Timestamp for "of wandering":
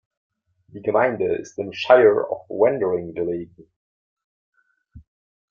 2.31-3.13